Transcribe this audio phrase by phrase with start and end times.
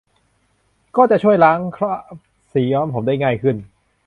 [0.97, 2.01] ก็จะช่วยล้างคราบ
[2.53, 3.55] สีย้อมผมได้ง่ายขึ้น